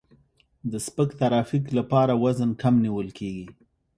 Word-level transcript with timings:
د 0.71 0.73
سپک 0.85 1.09
ترافیک 1.19 1.65
لپاره 1.77 2.13
وزن 2.23 2.49
کم 2.61 2.75
نیول 2.85 3.09
کیږي 3.19 3.45